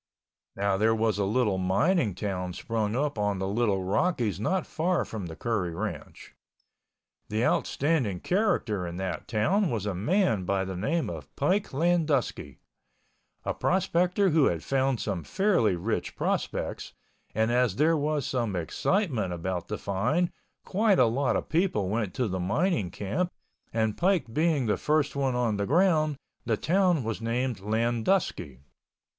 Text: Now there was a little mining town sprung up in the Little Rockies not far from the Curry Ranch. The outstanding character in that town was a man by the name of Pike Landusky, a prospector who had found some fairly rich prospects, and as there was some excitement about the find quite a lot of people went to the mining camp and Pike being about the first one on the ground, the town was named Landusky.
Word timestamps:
Now 0.55 0.77
there 0.77 0.95
was 0.95 1.19
a 1.19 1.25
little 1.25 1.59
mining 1.59 2.15
town 2.15 2.53
sprung 2.53 2.95
up 2.95 3.19
in 3.19 3.37
the 3.37 3.47
Little 3.47 3.83
Rockies 3.83 4.39
not 4.39 4.65
far 4.65 5.05
from 5.05 5.27
the 5.27 5.35
Curry 5.35 5.75
Ranch. 5.75 6.33
The 7.29 7.45
outstanding 7.45 8.19
character 8.21 8.87
in 8.87 8.97
that 8.97 9.27
town 9.27 9.69
was 9.69 9.85
a 9.85 9.93
man 9.93 10.43
by 10.43 10.65
the 10.65 10.75
name 10.75 11.07
of 11.07 11.29
Pike 11.35 11.71
Landusky, 11.71 12.57
a 13.45 13.53
prospector 13.53 14.31
who 14.31 14.45
had 14.45 14.63
found 14.63 14.99
some 14.99 15.23
fairly 15.23 15.75
rich 15.75 16.15
prospects, 16.15 16.93
and 17.35 17.51
as 17.51 17.75
there 17.75 17.95
was 17.95 18.25
some 18.25 18.55
excitement 18.55 19.31
about 19.33 19.67
the 19.67 19.77
find 19.77 20.31
quite 20.65 20.97
a 20.97 21.05
lot 21.05 21.35
of 21.35 21.47
people 21.47 21.89
went 21.89 22.15
to 22.15 22.27
the 22.27 22.39
mining 22.39 22.89
camp 22.89 23.31
and 23.71 23.97
Pike 23.99 24.33
being 24.33 24.63
about 24.63 24.73
the 24.73 24.77
first 24.77 25.15
one 25.15 25.35
on 25.35 25.57
the 25.57 25.67
ground, 25.67 26.17
the 26.43 26.57
town 26.57 27.03
was 27.03 27.21
named 27.21 27.59
Landusky. 27.59 28.61